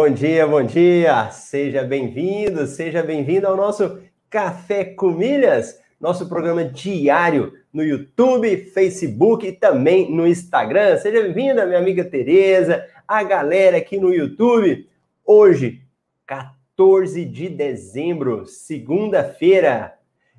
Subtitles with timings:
[0.00, 1.28] Bom dia, bom dia!
[1.32, 3.98] Seja bem-vindo, seja bem-vindo ao nosso
[4.30, 10.96] Café com Milhas, nosso programa diário no YouTube, Facebook e também no Instagram.
[10.98, 14.88] Seja bem-vinda, minha amiga Tereza, a galera aqui no YouTube.
[15.26, 15.82] Hoje,
[16.24, 19.94] 14 de dezembro, segunda-feira,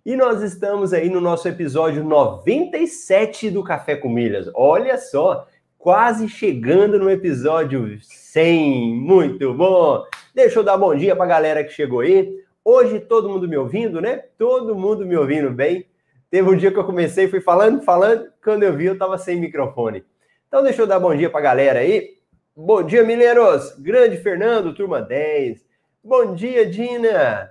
[0.05, 4.49] e nós estamos aí no nosso episódio 97 do Café com Milhas.
[4.55, 5.45] Olha só,
[5.77, 7.99] quase chegando no episódio
[8.31, 8.93] 100.
[8.93, 10.03] Muito bom!
[10.35, 12.31] Deixa eu dar bom dia para a galera que chegou aí.
[12.63, 14.23] Hoje todo mundo me ouvindo, né?
[14.37, 15.87] Todo mundo me ouvindo bem.
[16.29, 19.39] Teve um dia que eu comecei, fui falando, falando, quando eu vi eu estava sem
[19.39, 20.05] microfone.
[20.47, 22.17] Então deixa eu dar bom dia para a galera aí.
[22.55, 23.73] Bom dia, Mineiros!
[23.79, 25.65] Grande Fernando, turma 10.
[26.03, 27.49] Bom dia, Dina!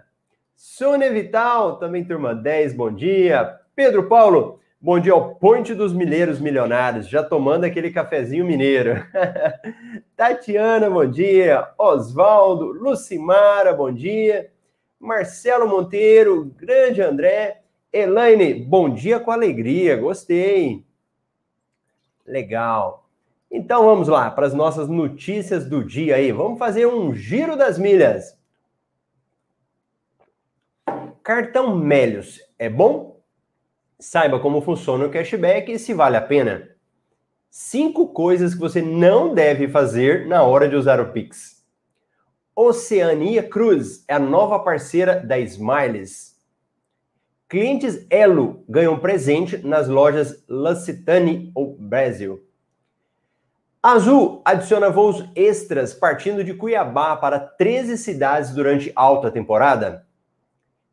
[0.54, 3.58] Sônia Vital, também turma 10, bom dia.
[3.74, 9.04] Pedro Paulo, Bom dia ao Ponte dos Mineiros Milionários, já tomando aquele cafezinho mineiro.
[10.14, 11.68] Tatiana, bom dia.
[11.76, 14.52] Oswaldo, Lucimara, bom dia.
[15.00, 17.62] Marcelo Monteiro, grande André.
[17.92, 20.86] Elaine, bom dia com alegria, gostei.
[22.24, 23.10] Legal.
[23.50, 26.30] Então vamos lá para as nossas notícias do dia aí.
[26.30, 28.38] Vamos fazer um giro das milhas.
[31.24, 33.17] Cartão Melios é bom?
[34.00, 36.68] Saiba como funciona o cashback e se vale a pena.
[37.50, 41.64] Cinco coisas que você não deve fazer na hora de usar o Pix.
[42.54, 46.36] Oceania Cruz é a nova parceira da Smiles.
[47.48, 52.44] Clientes Elo ganham presente nas lojas Lusitani ou Brasil.
[53.82, 60.06] Azul adiciona voos extras partindo de Cuiabá para 13 cidades durante alta temporada.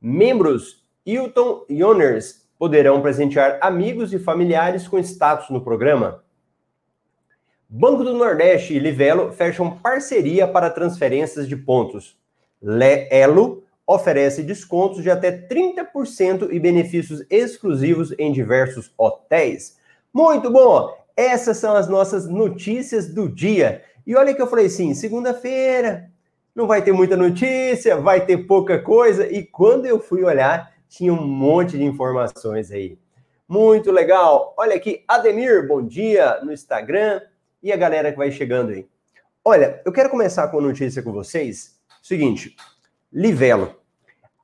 [0.01, 6.23] Membros Hilton Yoners poderão presentear amigos e familiares com status no programa.
[7.69, 12.17] Banco do Nordeste e Livelo fecham parceria para transferências de pontos.
[13.11, 19.77] Elo oferece descontos de até 30% e benefícios exclusivos em diversos hotéis.
[20.11, 20.91] Muito bom!
[21.15, 23.83] Essas são as nossas notícias do dia.
[24.07, 26.09] E olha que eu falei assim, segunda-feira
[26.55, 29.31] não vai ter muita notícia, vai ter pouca coisa.
[29.31, 32.97] E quando eu fui olhar, tinha um monte de informações aí.
[33.47, 34.53] Muito legal.
[34.57, 37.21] Olha aqui, Ademir, bom dia no Instagram
[37.61, 38.87] e a galera que vai chegando aí.
[39.43, 41.79] Olha, eu quero começar com uma notícia com vocês.
[42.01, 42.55] Seguinte,
[43.11, 43.75] Livelo.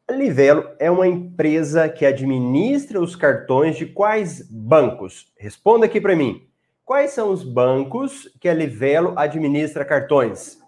[0.10, 5.32] Livelo é uma empresa que administra os cartões de quais bancos?
[5.38, 6.48] Responda aqui para mim.
[6.86, 10.60] Quais são os bancos que a Livelo administra cartões?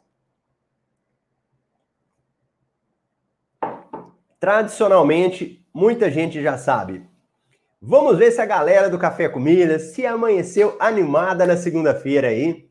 [4.40, 7.04] Tradicionalmente, muita gente já sabe.
[7.82, 12.70] Vamos ver se a galera do Café Comida se amanheceu animada na segunda-feira aí.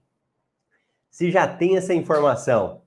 [1.11, 2.81] Se já tem essa informação.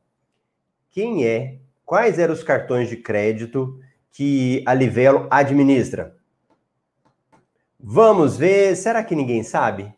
[0.90, 1.60] Quem é?
[1.86, 3.80] Quais eram os cartões de crédito
[4.12, 6.16] que a Livelo administra?
[7.80, 8.76] Vamos ver.
[8.76, 9.94] Será que ninguém sabe?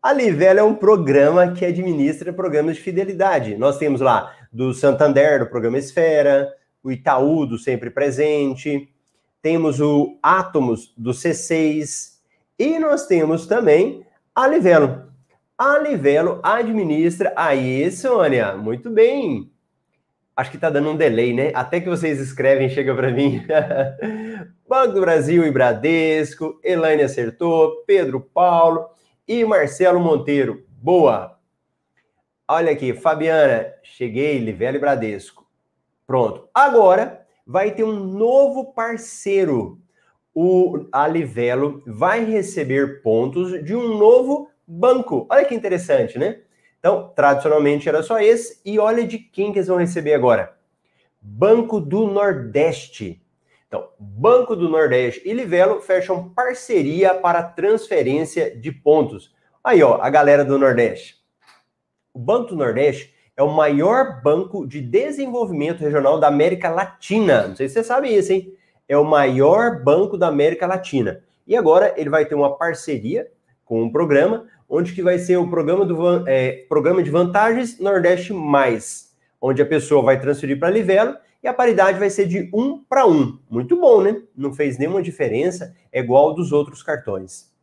[0.00, 3.56] A Livelo é um programa que administra programas de fidelidade.
[3.56, 6.54] Nós temos lá do Santander, do programa Esfera,
[6.84, 8.93] o Itaú, do Sempre Presente,
[9.44, 12.14] temos o Atomos do C6
[12.58, 14.02] e nós temos também
[14.34, 15.12] a Livelo.
[15.58, 17.30] A Livelo administra.
[17.36, 19.52] Aí, Sônia, muito bem.
[20.34, 21.52] Acho que tá dando um delay, né?
[21.54, 23.44] Até que vocês escrevem, chega para mim.
[24.66, 28.88] Banco do Brasil e Bradesco, Elaine acertou, Pedro Paulo
[29.28, 30.64] e Marcelo Monteiro.
[30.70, 31.38] Boa!
[32.48, 35.46] Olha aqui, Fabiana, cheguei, Livelo e Bradesco.
[36.06, 36.48] Pronto.
[36.54, 39.78] Agora, vai ter um novo parceiro.
[40.34, 45.26] O Alivelo vai receber pontos de um novo banco.
[45.30, 46.40] Olha que interessante, né?
[46.78, 50.54] Então, tradicionalmente era só esse, e olha de quem que eles vão receber agora.
[51.20, 53.22] Banco do Nordeste.
[53.66, 59.34] Então, Banco do Nordeste e Livelo fecham parceria para transferência de pontos.
[59.62, 61.16] Aí, ó, a galera do Nordeste.
[62.12, 67.48] O Banco do Nordeste é o maior banco de desenvolvimento regional da América Latina.
[67.48, 68.52] Não sei se você sabe isso, hein?
[68.88, 71.22] É o maior banco da América Latina.
[71.46, 73.28] E agora ele vai ter uma parceria
[73.64, 78.32] com um programa, onde que vai ser o programa, do, é, programa de vantagens Nordeste
[78.32, 82.78] Mais, onde a pessoa vai transferir para Livelo e a paridade vai ser de um
[82.78, 83.38] para um.
[83.50, 84.22] Muito bom, né?
[84.36, 87.53] Não fez nenhuma diferença, é igual dos outros cartões.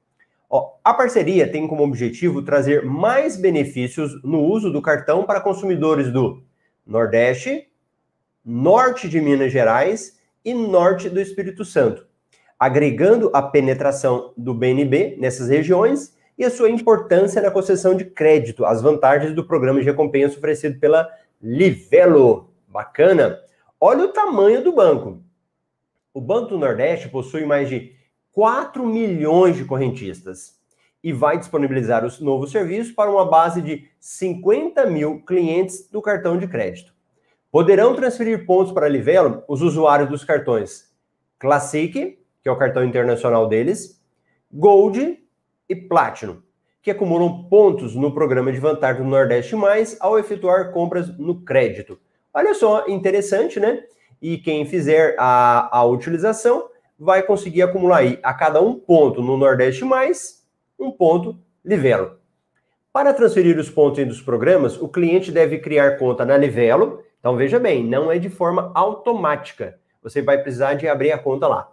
[0.53, 6.11] Ó, a parceria tem como objetivo trazer mais benefícios no uso do cartão para consumidores
[6.11, 6.43] do
[6.85, 7.69] Nordeste,
[8.43, 12.05] Norte de Minas Gerais e Norte do Espírito Santo,
[12.59, 18.65] agregando a penetração do BNB nessas regiões e a sua importância na concessão de crédito,
[18.65, 21.09] as vantagens do programa de recompensa oferecido pela
[21.41, 22.49] Livelo.
[22.67, 23.39] Bacana.
[23.79, 25.23] Olha o tamanho do banco.
[26.13, 28.00] O Banco do Nordeste possui mais de
[28.31, 30.59] 4 milhões de correntistas
[31.03, 36.37] e vai disponibilizar os novos serviços para uma base de 50 mil clientes do cartão
[36.37, 36.93] de crédito.
[37.51, 40.89] Poderão transferir pontos para Livelo os usuários dos cartões
[41.37, 41.91] Classic,
[42.41, 44.01] que é o cartão internacional deles,
[44.53, 45.19] Gold
[45.67, 46.41] e Platinum,
[46.81, 51.99] que acumulam pontos no programa de vantagem do Nordeste Mais ao efetuar compras no crédito.
[52.33, 53.83] Olha só, interessante, né?
[54.21, 56.69] E quem fizer a, a utilização
[57.03, 60.45] vai conseguir acumular aí a cada um ponto no Nordeste Mais,
[60.79, 62.19] um ponto Livelo.
[62.93, 67.37] Para transferir os pontos entre os programas, o cliente deve criar conta na Livelo então
[67.37, 69.79] veja bem, não é de forma automática.
[70.01, 71.71] Você vai precisar de abrir a conta lá.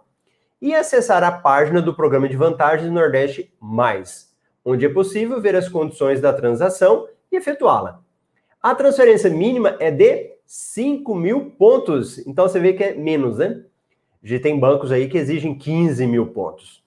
[0.61, 4.31] E acessar a página do programa de vantagens Nordeste Mais,
[4.63, 7.99] onde é possível ver as condições da transação e efetuá-la.
[8.61, 12.19] A transferência mínima é de 5 mil pontos.
[12.27, 13.63] Então você vê que é menos, né?
[14.23, 16.83] Já tem bancos aí que exigem 15 mil pontos.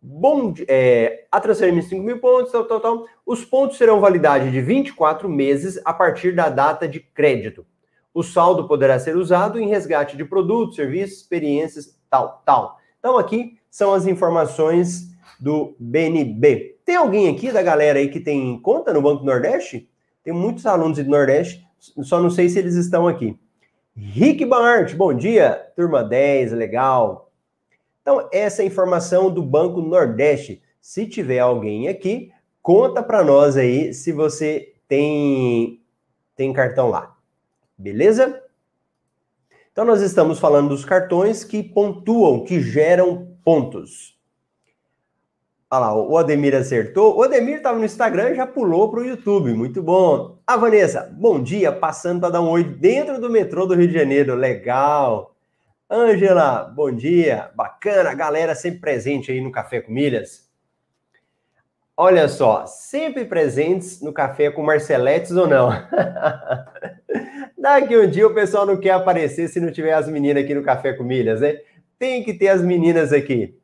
[0.00, 3.06] Bom, é, a transferência de 5 mil pontos, tal, tal, tal.
[3.24, 7.66] Os pontos serão validade de 24 meses a partir da data de crédito.
[8.14, 12.78] O saldo poderá ser usado em resgate de produtos, serviços, experiências, tal, tal.
[12.98, 15.08] Então, aqui são as informações
[15.40, 16.78] do BNB.
[16.84, 19.88] Tem alguém aqui da galera aí que tem conta no Banco Nordeste?
[20.22, 23.38] Tem muitos alunos do Nordeste, só não sei se eles estão aqui.
[23.98, 25.72] Rick Bart, bom dia.
[25.74, 27.32] Turma 10, legal.
[28.02, 30.62] Então, essa é informação do Banco Nordeste.
[30.82, 35.80] Se tiver alguém aqui, conta para nós aí se você tem,
[36.34, 37.16] tem cartão lá.
[37.78, 38.42] Beleza?
[39.72, 44.15] Então, nós estamos falando dos cartões que pontuam, que geram pontos.
[45.68, 47.16] Olha lá, o Ademir acertou.
[47.16, 49.52] O Ademir estava no Instagram e já pulou para o YouTube.
[49.52, 50.38] Muito bom.
[50.46, 51.72] A Vanessa, bom dia.
[51.72, 54.36] Passando para dar um oi dentro do metrô do Rio de Janeiro.
[54.36, 55.34] Legal.
[55.90, 57.50] Ângela, bom dia.
[57.56, 60.48] Bacana, galera sempre presente aí no Café com Milhas.
[61.96, 65.70] Olha só, sempre presentes no Café com Marceletes ou não?
[67.58, 70.62] Daqui um dia o pessoal não quer aparecer se não tiver as meninas aqui no
[70.62, 71.56] Café com Milhas, né?
[71.98, 73.58] Tem que ter as meninas aqui.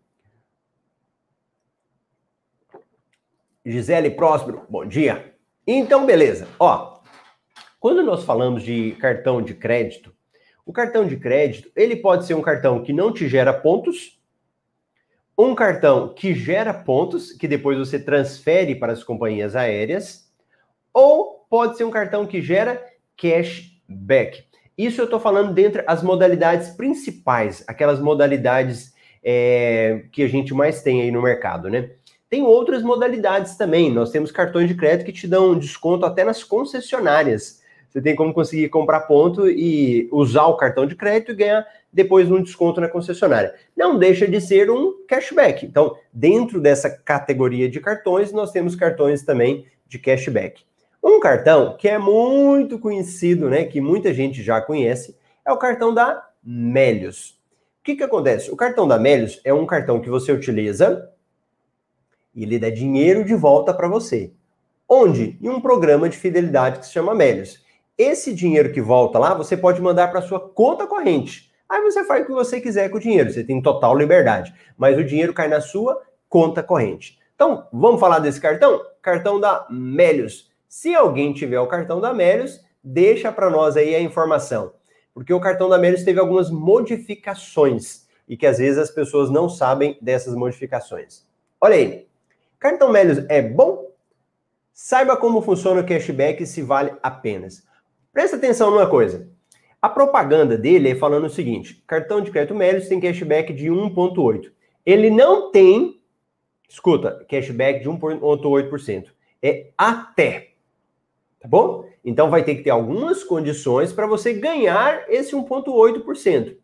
[3.64, 5.34] Gisele Próspero, bom dia.
[5.64, 6.48] Então, beleza.
[6.58, 6.98] Ó,
[7.78, 10.12] quando nós falamos de cartão de crédito,
[10.66, 14.20] o cartão de crédito, ele pode ser um cartão que não te gera pontos,
[15.38, 20.28] um cartão que gera pontos, que depois você transfere para as companhias aéreas,
[20.92, 22.84] ou pode ser um cartão que gera
[23.16, 24.44] cashback.
[24.76, 28.92] Isso eu estou falando dentre as modalidades principais, aquelas modalidades
[29.22, 31.90] é, que a gente mais tem aí no mercado, né?
[32.32, 33.92] Tem outras modalidades também.
[33.92, 37.60] Nós temos cartões de crédito que te dão desconto até nas concessionárias
[37.92, 42.30] você tem como conseguir comprar ponto e usar o cartão de crédito e ganhar depois
[42.30, 43.54] um desconto na concessionária.
[43.76, 45.66] Não deixa de ser um cashback.
[45.66, 50.64] Então, dentro dessa categoria de cartões, nós temos cartões também de cashback.
[51.04, 55.14] Um cartão que é muito conhecido, né, que muita gente já conhece,
[55.46, 57.38] é o cartão da Melios.
[57.80, 58.50] O que, que acontece?
[58.50, 61.11] O cartão da Melios é um cartão que você utiliza
[62.34, 64.32] e ele dá dinheiro de volta para você.
[64.88, 65.38] Onde?
[65.40, 67.64] Em um programa de fidelidade que se chama Melios.
[67.96, 71.50] Esse dinheiro que volta lá, você pode mandar para sua conta corrente.
[71.68, 74.52] Aí você faz o que você quiser com o dinheiro, você tem total liberdade.
[74.76, 77.18] Mas o dinheiro cai na sua conta corrente.
[77.34, 78.82] Então, vamos falar desse cartão?
[79.00, 80.50] Cartão da Melius.
[80.68, 84.72] Se alguém tiver o cartão da Melius, deixa para nós aí a informação.
[85.14, 89.48] Porque o cartão da Melius teve algumas modificações e que às vezes as pessoas não
[89.48, 91.26] sabem dessas modificações.
[91.60, 92.11] Olha aí.
[92.62, 93.90] Cartão Melius é bom?
[94.72, 97.66] Saiba como funciona o cashback e se vale apenas.
[98.12, 99.28] Presta atenção numa coisa.
[99.80, 104.52] A propaganda dele é falando o seguinte: cartão de crédito Melios tem cashback de 1,8.
[104.86, 106.00] Ele não tem,
[106.68, 109.06] escuta, cashback de 1,8%.
[109.42, 110.52] É até.
[111.40, 111.84] Tá bom?
[112.04, 116.56] Então vai ter que ter algumas condições para você ganhar esse 1,8%.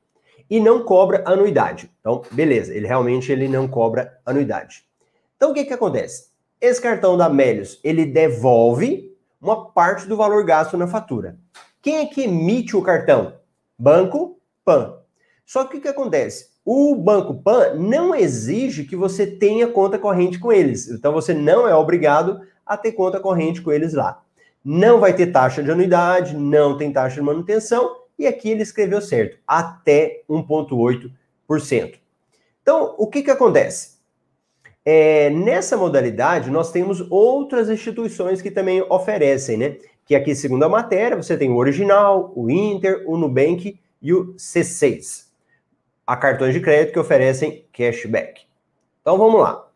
[0.49, 1.91] E não cobra anuidade.
[1.99, 4.88] Então, beleza, ele realmente ele não cobra anuidade.
[5.39, 6.31] Então o que, que acontece?
[6.61, 11.39] Esse cartão da Melios, ele devolve uma parte do valor gasto na fatura.
[11.81, 13.35] Quem é que emite o cartão?
[13.79, 14.97] Banco PAN.
[15.47, 16.49] Só que o que acontece?
[16.65, 20.91] O Banco PAN não exige que você tenha conta corrente com eles.
[20.91, 24.21] Então você não é obrigado a ter conta corrente com eles lá.
[24.65, 29.01] Não vai ter taxa de anuidade, não tem taxa de manutenção, e aqui ele escreveu
[29.01, 31.95] certo, até 1,8%.
[32.61, 33.98] Então, o que, que acontece?
[34.91, 39.77] É, nessa modalidade, nós temos outras instituições que também oferecem, né?
[40.07, 44.33] que aqui, segundo a matéria, você tem o Original, o Inter, o Nubank e o
[44.37, 45.27] C6.
[46.07, 48.47] Há cartões de crédito que oferecem cashback.
[49.03, 49.69] Então vamos lá.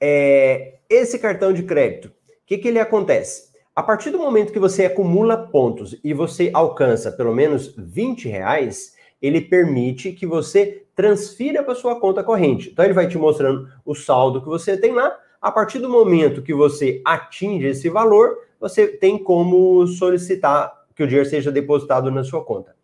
[0.00, 2.12] É, esse cartão de crédito, o
[2.46, 3.50] que, que ele acontece?
[3.74, 8.96] A partir do momento que você acumula pontos e você alcança pelo menos 20 reais,
[9.20, 12.70] ele permite que você transfira para sua conta corrente.
[12.70, 15.16] Então ele vai te mostrando o saldo que você tem lá.
[15.40, 21.06] A partir do momento que você atinge esse valor, você tem como solicitar que o
[21.06, 22.74] dinheiro seja depositado na sua conta.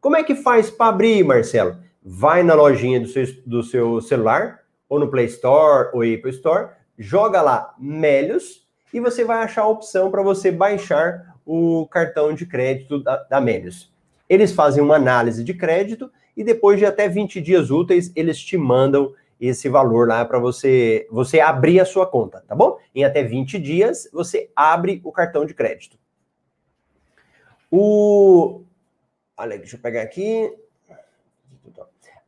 [0.00, 1.76] Como é que faz para abrir, Marcelo?
[2.00, 6.68] Vai na lojinha do seu, do seu celular, ou no Play Store ou Apple Store,
[6.96, 12.46] joga lá Melios e você vai achar a opção para você baixar o cartão de
[12.46, 13.92] crédito da, da Melios.
[14.28, 18.56] Eles fazem uma análise de crédito e depois de até 20 dias úteis, eles te
[18.58, 22.78] mandam esse valor lá para você você abrir a sua conta, tá bom?
[22.94, 25.98] Em até 20 dias, você abre o cartão de crédito.
[27.70, 28.62] O
[29.38, 30.50] Olha, deixa eu pegar aqui.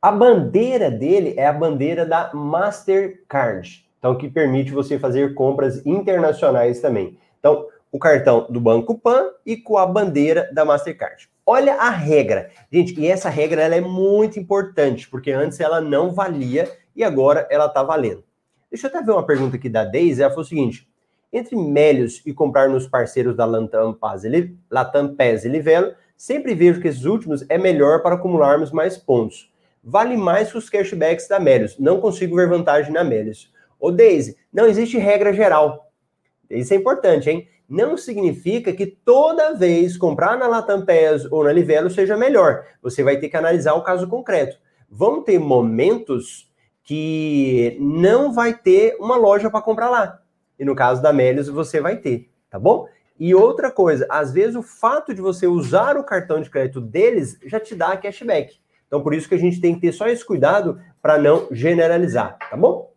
[0.00, 6.81] A bandeira dele é a bandeira da Mastercard, então que permite você fazer compras internacionais
[6.81, 7.19] também.
[7.38, 11.28] Então, o cartão do Banco Pan e com a bandeira da Mastercard.
[11.45, 12.50] Olha a regra.
[12.71, 17.47] Gente, e essa regra ela é muito importante, porque antes ela não valia e agora
[17.50, 18.23] ela está valendo.
[18.71, 20.21] Deixa eu até ver uma pergunta aqui da Deise.
[20.21, 20.87] Ela falou o seguinte:
[21.33, 24.23] entre Melios e comprar nos parceiros da Latam Paz,
[24.71, 29.50] Latam Pes e Livelo, sempre vejo que esses últimos é melhor para acumularmos mais pontos.
[29.83, 31.78] Vale mais que os cashbacks da Melios.
[31.78, 33.50] Não consigo ver vantagem na Melios.
[33.80, 35.90] Ô Deise, não existe regra geral.
[36.50, 37.49] Isso é importante, hein?
[37.68, 42.64] Não significa que toda vez comprar na Latam PES ou na Livelo seja melhor.
[42.82, 44.56] Você vai ter que analisar o caso concreto.
[44.90, 46.50] Vão ter momentos
[46.82, 50.22] que não vai ter uma loja para comprar lá.
[50.58, 52.88] E no caso da Melios, você vai ter, tá bom?
[53.20, 57.38] E outra coisa, às vezes o fato de você usar o cartão de crédito deles
[57.44, 58.58] já te dá cashback.
[58.87, 62.38] Então, por isso que a gente tem que ter só esse cuidado para não generalizar,
[62.48, 62.88] tá bom?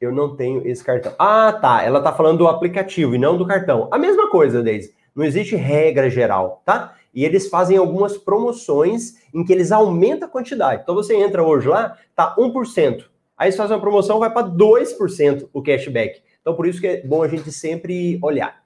[0.00, 1.12] Eu não tenho esse cartão.
[1.18, 1.82] Ah, tá.
[1.82, 3.88] Ela tá falando do aplicativo e não do cartão.
[3.90, 4.94] A mesma coisa, Deise.
[5.14, 6.94] Não existe regra geral, tá?
[7.12, 10.82] E eles fazem algumas promoções em que eles aumentam a quantidade.
[10.82, 13.04] Então você entra hoje lá, tá 1%.
[13.36, 16.22] Aí eles fazem uma promoção, vai para 2% o cashback.
[16.40, 18.62] Então por isso que é bom a gente sempre olhar.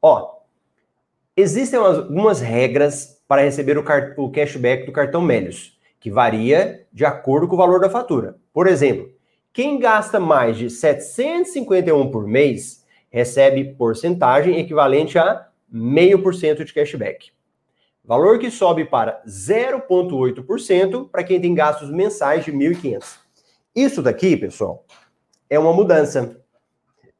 [0.00, 0.36] Ó,
[1.36, 3.84] existem algumas regras para receber o,
[4.16, 8.36] o cashback do cartão Melios, que varia de acordo com o valor da fatura.
[8.52, 9.10] Por exemplo,
[9.58, 17.32] quem gasta mais de 751 por mês recebe porcentagem equivalente a 0,5% de cashback.
[18.04, 23.18] Valor que sobe para 0,8% para quem tem gastos mensais de 1.500.
[23.74, 24.84] Isso daqui, pessoal,
[25.50, 26.40] é uma mudança.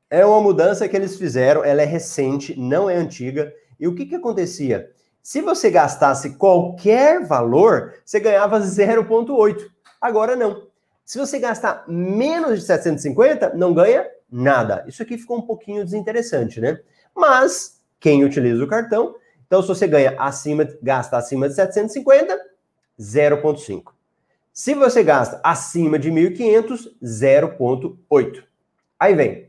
[0.09, 3.53] É uma mudança que eles fizeram, ela é recente, não é antiga.
[3.81, 4.93] E o que, que acontecia?
[5.21, 9.67] Se você gastasse qualquer valor, você ganhava 0,8.
[10.01, 10.68] Agora não.
[11.09, 14.85] Se você gastar menos de 750, não ganha nada.
[14.87, 16.79] Isso aqui ficou um pouquinho desinteressante, né?
[17.17, 19.15] Mas quem utiliza o cartão,
[19.47, 22.39] então se você ganha acima, gasta acima de 750,
[23.01, 23.85] 0.5.
[24.53, 28.45] Se você gasta acima de 1.500, 0.8.
[29.01, 29.49] Aí vem.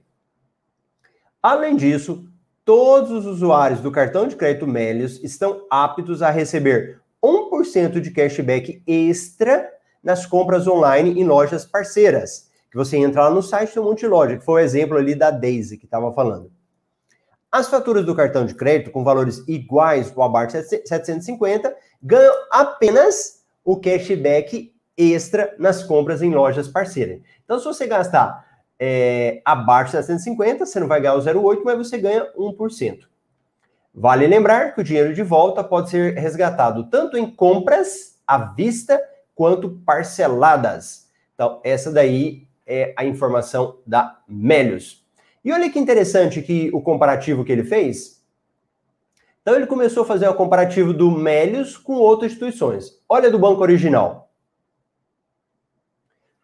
[1.44, 2.26] Além disso,
[2.64, 8.82] todos os usuários do cartão de crédito Melios estão aptos a receber 1% de cashback
[8.88, 9.70] extra
[10.04, 12.50] nas compras online em lojas parceiras.
[12.72, 15.32] Que você entra lá no site do Monte Loja, que foi o exemplo ali da
[15.32, 16.52] Daisy que estava falando.
[17.52, 23.76] As faturas do cartão de crédito com valores iguais ao abarca 750 ganham apenas o
[23.78, 27.22] cashback extra nas compras em lojas parceiras.
[27.44, 28.46] Então, se você gastar
[28.80, 33.00] é, abaixo de 750, você não vai ganhar o 0,8, mas você ganha 1%.
[33.94, 39.02] Vale lembrar que o dinheiro de volta pode ser resgatado tanto em compras à vista
[39.40, 41.08] quanto parceladas.
[41.34, 45.08] Então, essa daí é a informação da Melius.
[45.46, 48.22] E olha que interessante que o comparativo que ele fez.
[49.42, 53.02] Então, ele começou a fazer o um comparativo do Melius com outras instituições.
[53.08, 54.30] Olha do banco original.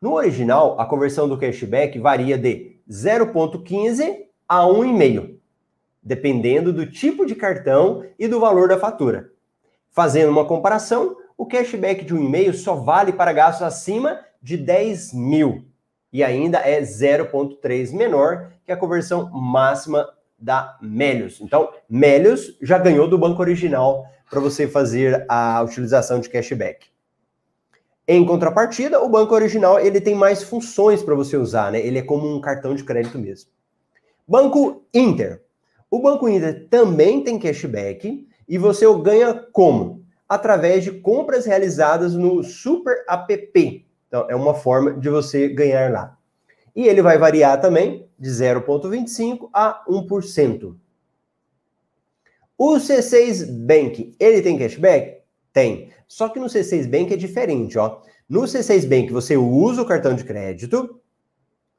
[0.01, 5.35] No original, a conversão do cashback varia de 0,15 a 1,5,
[6.01, 9.33] dependendo do tipo de cartão e do valor da fatura.
[9.91, 15.13] Fazendo uma comparação, o cashback de um e-mail só vale para gastos acima de 10
[15.13, 15.65] mil
[16.11, 21.41] e ainda é 0,3 menor que a conversão máxima da Melius.
[21.41, 26.87] Então, Melius já ganhou do banco original para você fazer a utilização de cashback.
[28.07, 31.79] Em contrapartida, o banco original ele tem mais funções para você usar, né?
[31.79, 33.49] Ele é como um cartão de crédito mesmo.
[34.27, 35.41] Banco Inter.
[35.89, 40.04] O Banco Inter também tem cashback e você ganha como?
[40.27, 43.86] Através de compras realizadas no Super App.
[44.08, 46.17] Então, é uma forma de você ganhar lá.
[46.75, 50.75] E ele vai variar também de 0,25% a 1%.
[52.58, 55.22] O C6 Bank, ele tem cashback?
[55.51, 55.91] Tem.
[56.08, 58.01] Só que no C6 Bank é diferente, ó.
[58.27, 61.01] No C6 Bank você usa o cartão de crédito,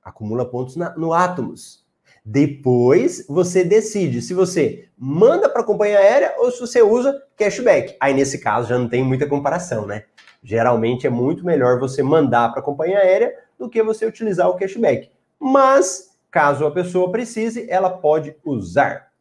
[0.03, 1.86] acumula pontos na, no Atomos.
[2.29, 7.97] Depois você decide se você manda para a companhia aérea ou se você usa cashback.
[8.01, 10.07] Aí nesse caso já não tem muita comparação, né?
[10.43, 14.57] Geralmente é muito melhor você mandar para a companhia aérea do que você utilizar o
[14.57, 15.09] cashback.
[15.39, 19.13] Mas caso a pessoa precise, ela pode usar.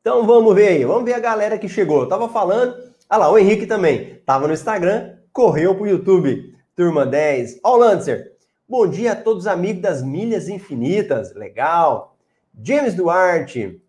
[0.00, 2.00] Então vamos ver aí, vamos ver a galera que chegou.
[2.00, 2.74] Eu tava falando,
[3.08, 4.20] ah lá, o Henrique também.
[4.26, 6.52] Tava no Instagram, correu pro YouTube.
[6.74, 7.60] Turma 10.
[7.62, 8.37] Ó, o Lancer.
[8.70, 11.34] Bom dia a todos os amigos das Milhas Infinitas.
[11.34, 12.18] Legal.
[12.62, 13.80] James Duarte.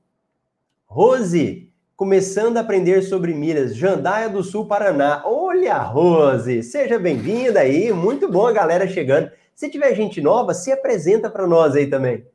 [0.86, 3.75] Rose, começando a aprender sobre milhas.
[3.75, 5.21] Jandaia do Sul, Paraná.
[5.25, 7.91] Olha, Rose, seja bem-vinda aí.
[7.91, 9.29] Muito bom a galera chegando.
[9.53, 12.25] Se tiver gente nova, se apresenta para nós aí também.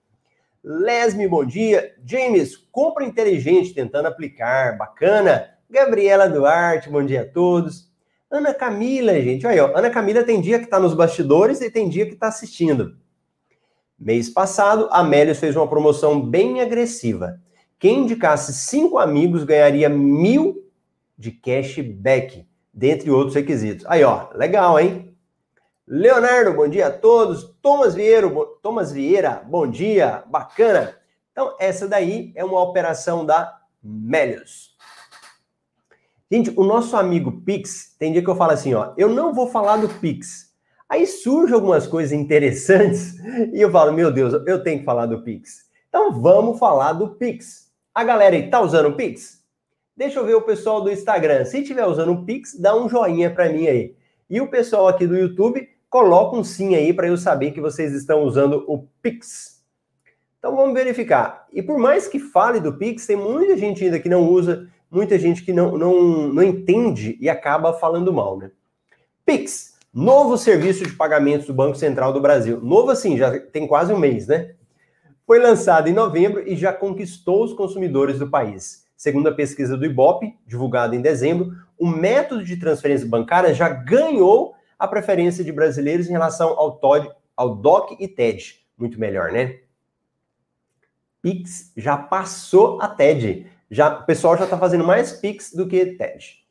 [0.62, 1.94] Lesme, bom dia.
[2.04, 4.76] James, compra inteligente tentando aplicar.
[4.76, 5.48] Bacana.
[5.70, 7.90] Gabriela Duarte, bom dia a todos.
[8.34, 11.88] Ana Camila, gente, olha, ó, Ana Camila tem dia que está nos bastidores e tem
[11.88, 12.96] dia que está assistindo.
[13.96, 17.40] Mês passado, a Melios fez uma promoção bem agressiva.
[17.78, 20.68] Quem indicasse cinco amigos ganharia mil
[21.16, 23.86] de cashback, dentre outros requisitos.
[23.86, 25.16] Aí, ó, legal, hein?
[25.86, 27.54] Leonardo, bom dia a todos.
[27.62, 28.28] Thomas Vieira,
[28.60, 30.96] Thomas Vieira, bom dia, bacana.
[31.30, 34.73] Então, essa daí é uma operação da Melios.
[36.34, 39.46] Gente, o nosso amigo Pix, tem dia que eu falo assim, ó, eu não vou
[39.46, 40.52] falar do Pix.
[40.88, 43.14] Aí surgem algumas coisas interessantes
[43.54, 45.70] e eu falo, meu Deus, eu tenho que falar do Pix.
[45.88, 47.70] Então vamos falar do Pix.
[47.94, 49.44] A galera aí tá usando o Pix?
[49.96, 51.44] Deixa eu ver o pessoal do Instagram.
[51.44, 53.94] Se tiver usando o Pix, dá um joinha para mim aí.
[54.28, 57.92] E o pessoal aqui do YouTube, coloca um sim aí para eu saber que vocês
[57.92, 59.62] estão usando o Pix.
[60.40, 61.46] Então vamos verificar.
[61.52, 65.18] E por mais que fale do Pix, tem muita gente ainda que não usa, muita
[65.18, 68.50] gente que não, não, não entende e acaba falando mal, né?
[69.26, 72.60] Pix, novo serviço de pagamentos do Banco Central do Brasil.
[72.60, 74.54] Novo assim, já tem quase um mês, né?
[75.26, 78.84] Foi lançado em novembro e já conquistou os consumidores do país.
[78.96, 84.54] Segundo a pesquisa do Ibope, divulgada em dezembro, o método de transferência bancária já ganhou
[84.78, 88.60] a preferência de brasileiros em relação ao, TOD, ao DOC e TED.
[88.76, 89.58] Muito melhor, né?
[91.20, 95.84] Pix já passou a TED já, o pessoal já está fazendo mais Pix do que
[95.84, 96.44] TED.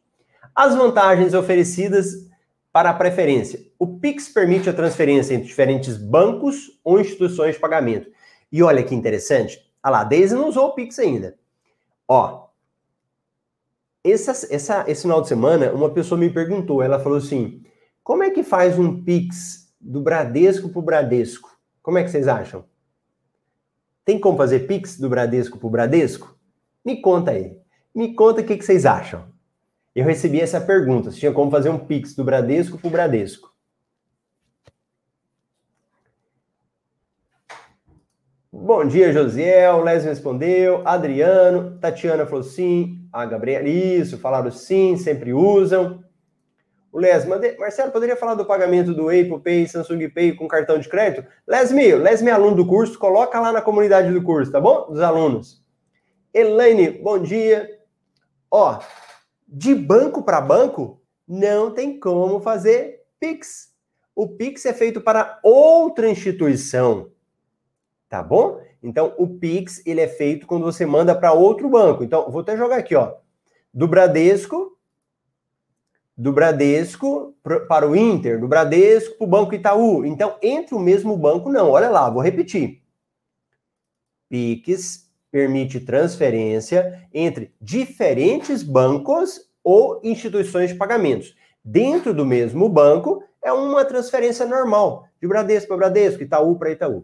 [0.53, 2.27] As vantagens oferecidas
[2.71, 3.65] para a preferência.
[3.79, 8.09] O Pix permite a transferência entre diferentes bancos ou instituições de pagamento.
[8.51, 9.57] E olha que interessante.
[9.83, 11.37] Lá, a Daisy não usou o Pix ainda.
[12.07, 12.47] Ó,
[14.03, 17.63] essa, essa, esse final de semana, uma pessoa me perguntou, ela falou assim,
[18.03, 21.57] como é que faz um Pix do Bradesco para o Bradesco?
[21.81, 22.65] Como é que vocês acham?
[24.03, 26.32] Tem como fazer Pix do Bradesco para o Bradesco?
[26.85, 27.57] Me conta aí.
[27.95, 29.25] Me conta o que, que vocês acham.
[29.95, 33.53] Eu recebi essa pergunta: se tinha como fazer um Pix do Bradesco para o Bradesco.
[38.51, 39.81] Bom dia, Josiel.
[39.81, 40.87] Leslie respondeu.
[40.87, 41.77] Adriano.
[41.79, 43.07] Tatiana falou sim.
[43.11, 43.67] A Gabriela.
[43.67, 46.03] Isso, falaram sim, sempre usam.
[46.91, 50.87] O Leslie, Marcelo, poderia falar do pagamento do Apple Pay, Samsung Pay com cartão de
[50.87, 51.27] crédito?
[51.47, 54.91] Leslie, Leslie é aluno do curso, coloca lá na comunidade do curso, tá bom?
[54.91, 55.62] Dos alunos.
[56.33, 57.69] Elaine, bom dia.
[58.49, 58.79] Ó,
[59.47, 63.71] de banco para banco, não tem como fazer Pix.
[64.15, 67.11] O Pix é feito para outra instituição.
[68.09, 68.59] Tá bom?
[68.81, 72.03] Então, o Pix, ele é feito quando você manda para outro banco.
[72.03, 73.15] Então, vou até jogar aqui, ó.
[73.71, 74.77] Do Bradesco,
[76.17, 77.35] do Bradesco
[77.67, 80.03] para o Inter, do Bradesco para o Banco Itaú.
[80.05, 81.69] Então, entre o mesmo banco, não.
[81.69, 82.83] Olha lá, vou repetir.
[84.29, 85.02] Pix
[85.33, 91.35] permite transferência entre diferentes bancos ou instituições de pagamentos.
[91.65, 97.03] Dentro do mesmo banco, é uma transferência normal, de Bradesco para Bradesco, Itaú para Itaú.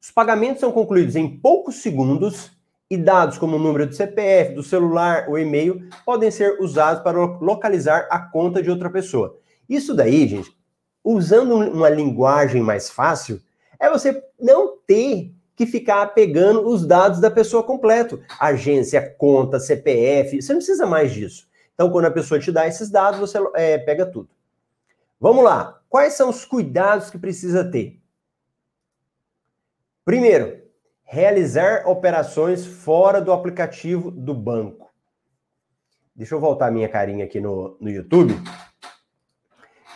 [0.00, 2.52] Os pagamentos são concluídos em poucos segundos
[2.88, 7.18] e dados como o número do CPF, do celular, o e-mail podem ser usados para
[7.18, 9.36] localizar a conta de outra pessoa.
[9.68, 10.56] Isso daí, gente,
[11.02, 13.42] usando uma linguagem mais fácil,
[13.80, 18.22] é você não ter que ficar pegando os dados da pessoa completo.
[18.38, 21.48] Agência, conta, CPF, você não precisa mais disso.
[21.74, 24.28] Então, quando a pessoa te dá esses dados, você é, pega tudo.
[25.20, 25.80] Vamos lá.
[25.88, 28.00] Quais são os cuidados que precisa ter?
[30.04, 30.62] Primeiro,
[31.02, 34.92] realizar operações fora do aplicativo do banco.
[36.14, 38.34] Deixa eu voltar minha carinha aqui no, no YouTube.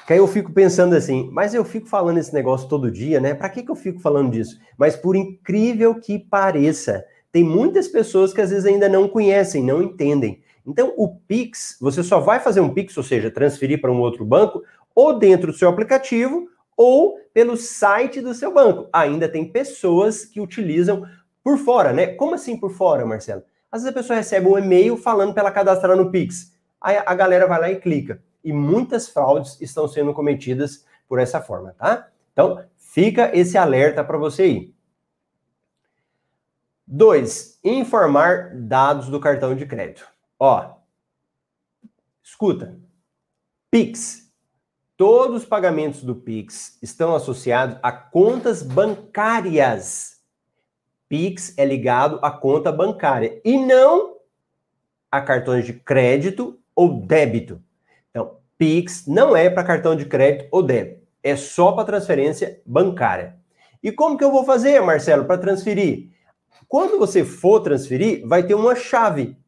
[0.09, 3.35] Que aí eu fico pensando assim, mas eu fico falando esse negócio todo dia, né?
[3.35, 4.59] Para que, que eu fico falando disso?
[4.79, 9.83] Mas por incrível que pareça, tem muitas pessoas que às vezes ainda não conhecem, não
[9.83, 10.41] entendem.
[10.67, 14.25] Então, o Pix, você só vai fazer um Pix, ou seja, transferir para um outro
[14.25, 14.63] banco,
[14.95, 18.89] ou dentro do seu aplicativo, ou pelo site do seu banco.
[18.91, 21.05] Ainda tem pessoas que utilizam
[21.45, 22.07] por fora, né?
[22.07, 23.43] Como assim por fora, Marcelo?
[23.71, 26.55] Às vezes a pessoa recebe um e-mail falando para ela cadastrar no Pix.
[26.81, 31.41] Aí a galera vai lá e clica e muitas fraudes estão sendo cometidas por essa
[31.41, 32.09] forma, tá?
[32.33, 34.75] Então, fica esse alerta para você aí.
[36.87, 40.07] Dois, informar dados do cartão de crédito.
[40.39, 40.77] Ó,
[42.23, 42.79] escuta,
[43.71, 44.33] Pix.
[44.97, 50.23] Todos os pagamentos do Pix estão associados a contas bancárias.
[51.09, 54.17] Pix é ligado à conta bancária e não
[55.11, 57.63] a cartões de crédito ou débito.
[58.59, 63.37] Pix não é para cartão de crédito ou débito, é só para transferência bancária.
[63.81, 66.11] E como que eu vou fazer, Marcelo, para transferir?
[66.67, 69.39] Quando você for transferir, vai ter uma chave,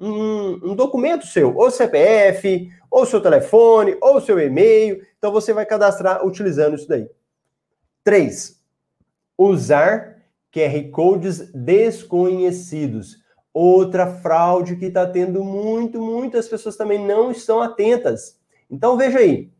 [0.00, 5.00] um, um, documento seu, ou CPF, ou seu telefone, ou seu e-mail.
[5.16, 7.08] Então você vai cadastrar utilizando isso daí.
[8.04, 8.60] 3.
[9.36, 10.18] Usar
[10.52, 13.18] QR Codes desconhecidos.
[13.54, 18.37] Outra fraude que está tendo muito, muitas pessoas também não estão atentas.
[18.70, 19.50] Então veja aí.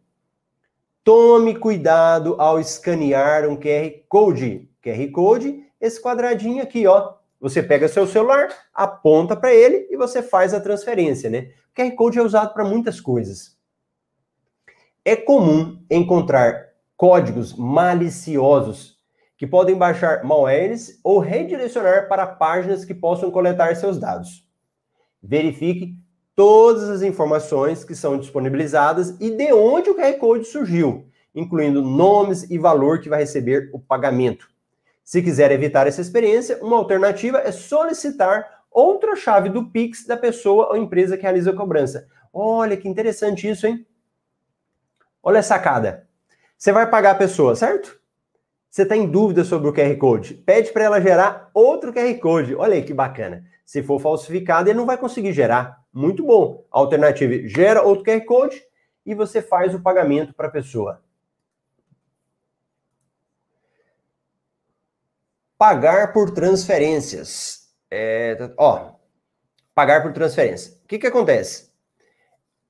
[1.02, 4.68] Tome cuidado ao escanear um QR Code.
[4.82, 7.14] QR Code, esse quadradinho aqui, ó.
[7.40, 11.52] Você pega seu celular, aponta para ele e você faz a transferência, né?
[11.70, 13.56] O QR Code é usado para muitas coisas.
[15.04, 18.98] É comum encontrar códigos maliciosos
[19.36, 24.44] que podem baixar malwares ou redirecionar para páginas que possam coletar seus dados.
[25.22, 25.96] Verifique
[26.38, 32.48] todas as informações que são disponibilizadas e de onde o QR Code surgiu, incluindo nomes
[32.48, 34.48] e valor que vai receber o pagamento.
[35.02, 40.68] Se quiser evitar essa experiência, uma alternativa é solicitar outra chave do Pix da pessoa
[40.68, 42.06] ou empresa que realiza a cobrança.
[42.32, 43.84] Olha que interessante isso, hein?
[45.20, 46.06] Olha a sacada.
[46.56, 47.98] Você vai pagar a pessoa, certo?
[48.70, 50.34] Você está em dúvida sobre o QR Code?
[50.34, 52.54] Pede para ela gerar outro QR Code.
[52.54, 53.44] Olha aí que bacana.
[53.66, 55.78] Se for falsificado, ele não vai conseguir gerar.
[55.98, 56.64] Muito bom.
[56.70, 58.62] alternativa gera outro QR Code
[59.04, 61.02] e você faz o pagamento para a pessoa.
[65.58, 67.68] Pagar por transferências.
[67.90, 68.92] É, ó,
[69.74, 70.72] pagar por transferência.
[70.84, 71.68] O que, que acontece?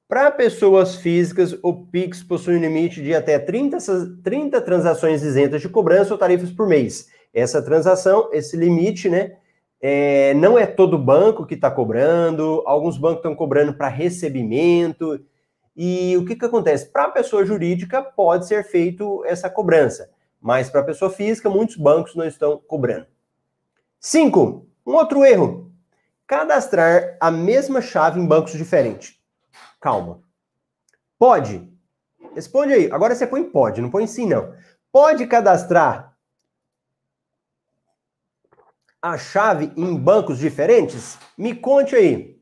[0.09, 3.77] Para pessoas físicas, o Pix possui um limite de até 30,
[4.25, 7.11] 30 transações isentas de cobrança ou tarifas por mês.
[7.35, 9.37] Essa transação, esse limite, né,
[9.81, 15.25] é, não é todo banco que está cobrando, alguns bancos estão cobrando para recebimento.
[15.77, 16.91] E o que, que acontece?
[16.91, 20.11] Para a pessoa jurídica pode ser feito essa cobrança,
[20.41, 23.07] mas para a pessoa física, muitos bancos não estão cobrando.
[24.01, 25.73] Cinco, um outro erro:
[26.27, 29.17] cadastrar a mesma chave em bancos diferentes.
[29.81, 30.21] Calma.
[31.19, 31.69] Pode.
[32.35, 32.91] Responde aí.
[32.93, 34.53] Agora você põe pode, não põe sim, não.
[34.91, 36.08] Pode cadastrar
[39.00, 41.18] a chave em bancos diferentes?
[41.37, 42.38] Me conte aí.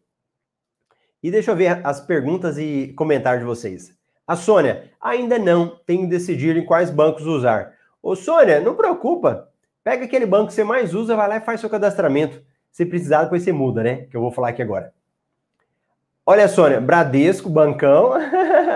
[1.23, 3.95] E deixa eu ver as perguntas e comentários de vocês.
[4.27, 7.75] A Sônia, ainda não, que decidir em quais bancos usar.
[8.03, 9.49] Ô Sônia, não preocupa.
[9.85, 12.43] Pega aquele banco que você mais usa, vai lá e faz seu cadastramento.
[12.73, 14.07] Se precisar, depois você muda, né?
[14.11, 14.93] Que eu vou falar aqui agora.
[16.25, 18.15] Olha, Sônia, Bradesco, Bancão.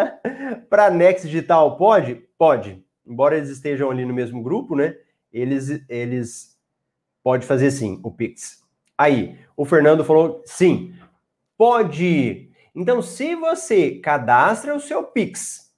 [0.70, 2.14] Para Next Digital, pode?
[2.38, 2.84] Pode.
[3.04, 4.96] Embora eles estejam ali no mesmo grupo, né?
[5.32, 6.49] Eles, eles
[7.22, 8.62] Pode fazer sim, o Pix.
[8.96, 10.94] Aí, o Fernando falou sim.
[11.56, 12.50] Pode.
[12.74, 15.70] Então, se você cadastra o seu Pix,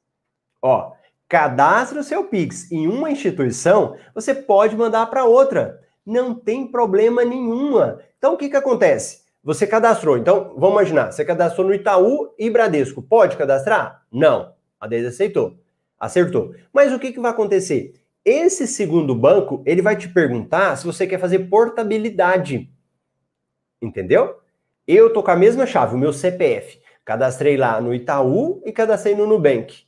[0.60, 0.92] ó,
[1.28, 5.80] cadastra o seu Pix em uma instituição, você pode mandar para outra.
[6.04, 8.00] Não tem problema nenhuma.
[8.18, 9.22] Então, o que, que acontece?
[9.42, 10.16] Você cadastrou.
[10.16, 13.02] Então, vamos imaginar, você cadastrou no Itaú e Bradesco.
[13.02, 14.04] Pode cadastrar?
[14.12, 14.52] Não.
[14.78, 15.56] A Deise aceitou.
[15.98, 16.54] Acertou.
[16.72, 17.94] Mas o que, que vai acontecer?
[18.24, 22.70] Esse segundo banco, ele vai te perguntar se você quer fazer portabilidade.
[23.80, 24.40] Entendeu?
[24.86, 26.80] Eu tô com a mesma chave, o meu CPF.
[27.04, 29.84] Cadastrei lá no Itaú e cadastrei no Nubank.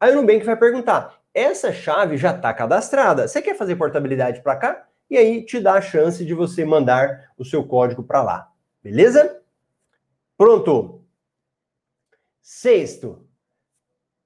[0.00, 3.28] Aí o Nubank vai perguntar: essa chave já está cadastrada.
[3.28, 4.88] Você quer fazer portabilidade para cá?
[5.08, 8.52] E aí te dá a chance de você mandar o seu código para lá.
[8.82, 9.40] Beleza?
[10.36, 11.04] Pronto.
[12.40, 13.26] Sexto,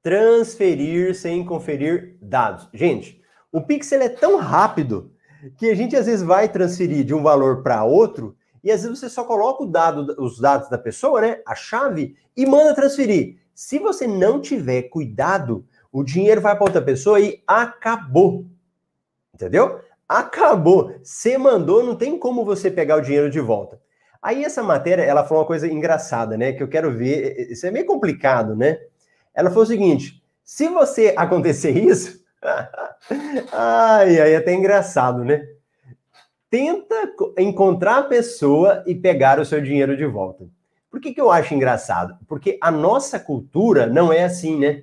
[0.02, 2.68] transferir sem conferir dados.
[2.72, 3.21] Gente,
[3.52, 5.12] o Pix é tão rápido
[5.58, 8.34] que a gente às vezes vai transferir de um valor para outro
[8.64, 12.46] e às vezes você só coloca dado, os dados da pessoa, né, a chave, e
[12.46, 13.36] manda transferir.
[13.54, 18.46] Se você não tiver cuidado, o dinheiro vai para outra pessoa e acabou.
[19.34, 19.80] Entendeu?
[20.08, 20.94] Acabou.
[21.02, 23.80] Você mandou, não tem como você pegar o dinheiro de volta.
[24.22, 26.52] Aí essa matéria, ela falou uma coisa engraçada, né?
[26.52, 27.50] Que eu quero ver.
[27.50, 28.78] Isso é meio complicado, né?
[29.34, 32.21] Ela falou o seguinte: se você acontecer isso,
[33.52, 35.46] ai, aí é até engraçado, né?
[36.50, 36.94] Tenta
[37.38, 40.46] encontrar a pessoa e pegar o seu dinheiro de volta.
[40.90, 42.18] Por que, que eu acho engraçado?
[42.28, 44.82] Porque a nossa cultura não é assim, né?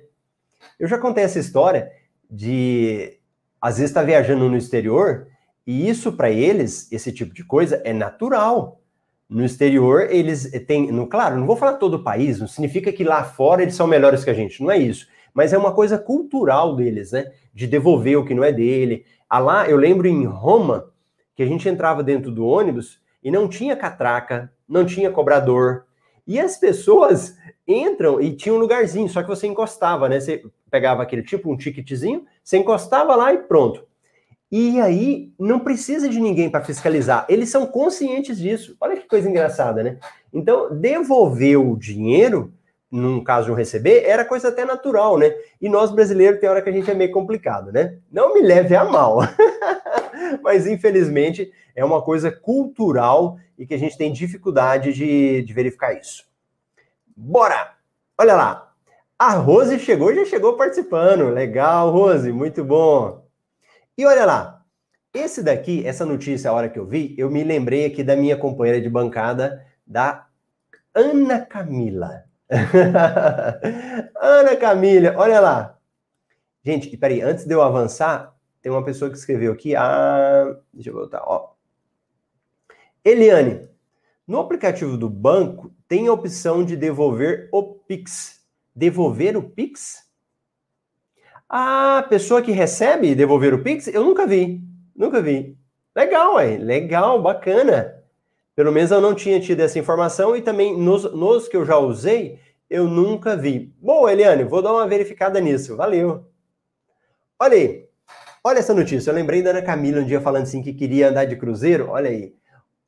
[0.78, 1.90] Eu já contei essa história
[2.28, 3.18] de
[3.60, 5.28] às vezes estar tá viajando no exterior
[5.66, 8.80] e isso para eles, esse tipo de coisa, é natural.
[9.28, 10.90] No exterior, eles têm.
[10.90, 13.86] No, claro, não vou falar todo o país, não significa que lá fora eles são
[13.86, 15.06] melhores que a gente, não é isso.
[15.34, 17.30] Mas é uma coisa cultural deles, né?
[17.54, 19.04] De devolver o que não é dele.
[19.28, 20.90] Ah, lá, eu lembro em Roma,
[21.34, 25.84] que a gente entrava dentro do ônibus e não tinha catraca, não tinha cobrador.
[26.26, 30.20] E as pessoas entram e tinha um lugarzinho, só que você encostava, né?
[30.20, 33.84] Você pegava aquele tipo, um ticketzinho, você encostava lá e pronto.
[34.52, 37.24] E aí não precisa de ninguém para fiscalizar.
[37.28, 38.76] Eles são conscientes disso.
[38.80, 39.98] Olha que coisa engraçada, né?
[40.32, 42.52] Então, devolver o dinheiro,
[42.90, 45.32] num caso de um receber, era coisa até natural, né?
[45.60, 47.98] E nós brasileiros tem hora que a gente é meio complicado, né?
[48.10, 49.20] Não me leve a mal.
[50.42, 55.92] Mas infelizmente é uma coisa cultural e que a gente tem dificuldade de, de verificar
[55.92, 56.24] isso.
[57.16, 57.74] Bora!
[58.18, 58.72] Olha lá.
[59.18, 61.28] A Rose chegou, já chegou participando.
[61.28, 63.24] Legal, Rose, muito bom.
[63.96, 64.64] E olha lá,
[65.12, 68.36] esse daqui, essa notícia, a hora que eu vi, eu me lembrei aqui da minha
[68.36, 70.26] companheira de bancada, da
[70.94, 72.24] Ana Camila.
[74.20, 75.78] Ana Camila, olha lá.
[76.64, 79.74] Gente, peraí, antes de eu avançar, tem uma pessoa que escreveu aqui.
[79.76, 81.54] Ah, deixa eu voltar, ó.
[83.04, 83.68] Eliane,
[84.26, 88.44] no aplicativo do banco tem a opção de devolver o Pix.
[88.74, 90.08] Devolver o Pix?
[91.48, 94.62] A pessoa que recebe devolver o Pix, eu nunca vi.
[94.94, 95.56] Nunca vi.
[95.96, 96.58] Legal, aí.
[96.58, 97.99] Legal, bacana.
[98.54, 101.78] Pelo menos eu não tinha tido essa informação e também nos, nos que eu já
[101.78, 103.74] usei, eu nunca vi.
[103.80, 105.76] Bom, Eliane, vou dar uma verificada nisso.
[105.76, 106.26] Valeu.
[107.38, 107.88] Olha aí.
[108.44, 109.10] Olha essa notícia.
[109.10, 111.88] Eu lembrei da Ana Camila um dia falando assim que queria andar de cruzeiro.
[111.88, 112.34] Olha aí.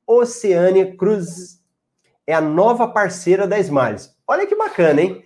[0.06, 1.60] Oceânia Cruz
[2.26, 4.14] é a nova parceira da Smiles.
[4.26, 5.24] Olha que bacana, hein?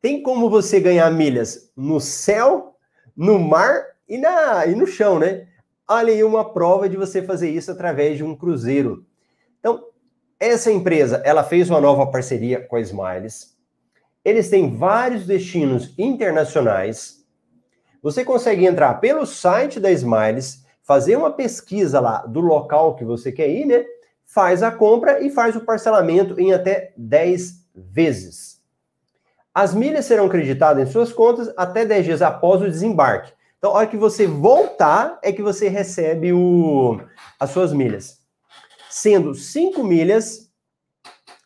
[0.00, 2.76] Tem como você ganhar milhas no céu,
[3.16, 5.48] no mar e, na, e no chão, né?
[5.88, 9.06] Olha aí uma prova de você fazer isso através de um cruzeiro.
[10.46, 13.56] Essa empresa, ela fez uma nova parceria com a Smiles.
[14.22, 17.24] Eles têm vários destinos internacionais.
[18.02, 23.32] Você consegue entrar pelo site da Smiles, fazer uma pesquisa lá do local que você
[23.32, 23.86] quer ir, né?
[24.22, 28.60] Faz a compra e faz o parcelamento em até 10 vezes.
[29.54, 33.32] As milhas serão creditadas em suas contas até 10 dias após o desembarque.
[33.56, 37.00] Então, a hora que você voltar, é que você recebe o,
[37.40, 38.23] as suas milhas.
[38.96, 40.48] Sendo 5 milhas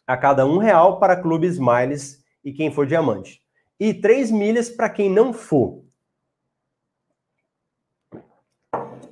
[0.06, 3.42] a cada um real para clubes Smiles e quem for diamante.
[3.80, 5.82] E 3 milhas para quem não for.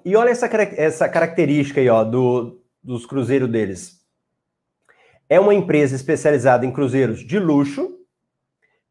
[0.05, 0.47] E olha essa,
[0.77, 4.05] essa característica aí, ó, do, dos cruzeiros deles.
[5.31, 7.97] É uma empresa especializada em cruzeiros de luxo,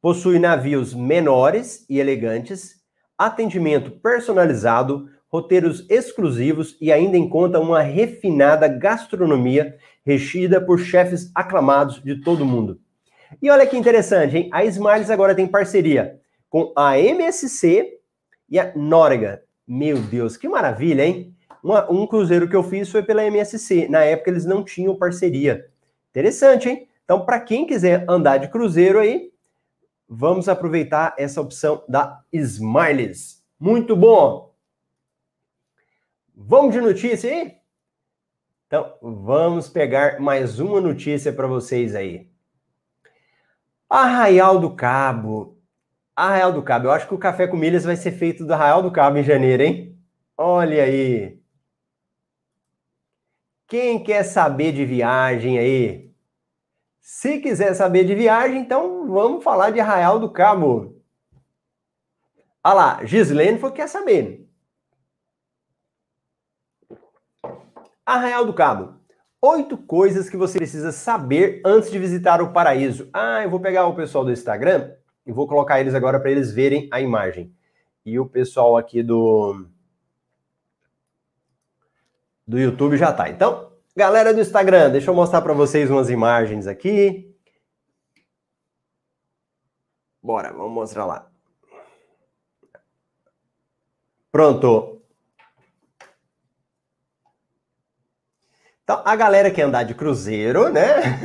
[0.02, 2.76] Possui navios menores e elegantes,
[3.16, 12.02] atendimento personalizado, roteiros exclusivos e ainda em conta uma refinada gastronomia regida por chefes aclamados
[12.02, 12.80] de todo o mundo.
[13.42, 14.50] E olha que interessante, hein?
[14.54, 18.00] A Smiles agora tem parceria com a MSC
[18.50, 19.44] e a Nórdega.
[19.68, 21.36] Meu Deus, que maravilha, hein?
[21.62, 23.90] Uma, um cruzeiro que eu fiz foi pela MSC.
[23.90, 25.66] Na época eles não tinham parceria.
[26.12, 26.88] Interessante, hein?
[27.04, 29.32] Então, para quem quiser andar de cruzeiro aí,
[30.08, 33.44] vamos aproveitar essa opção da Smiles.
[33.60, 34.55] Muito bom!
[36.38, 37.56] Vamos de notícia aí?
[38.68, 42.30] Então, vamos pegar mais uma notícia para vocês aí.
[43.90, 45.58] Arraial do Cabo.
[46.14, 46.88] Arraial do Cabo.
[46.88, 49.24] Eu acho que o café com milhas vai ser feito do Arraial do Cabo em
[49.24, 49.98] janeiro, hein?
[50.38, 51.40] Olha aí.
[53.66, 56.14] Quem quer saber de viagem aí?
[57.00, 61.02] Se quiser saber de viagem, então vamos falar de Arraial do Cabo.
[62.62, 64.45] Ah lá, Gislene foi quer saber.
[68.06, 68.96] Arraial do Cabo.
[69.42, 73.10] Oito coisas que você precisa saber antes de visitar o paraíso.
[73.14, 74.92] Ah, eu vou pegar o pessoal do Instagram
[75.26, 77.54] e vou colocar eles agora para eles verem a imagem.
[78.06, 79.66] E o pessoal aqui do
[82.48, 83.30] Do YouTube já tá.
[83.30, 87.36] Então, galera do Instagram, deixa eu mostrar para vocês umas imagens aqui.
[90.22, 91.32] Bora, vamos mostrar lá.
[94.32, 94.95] Pronto.
[98.86, 101.20] Então, a galera que andar de cruzeiro, né?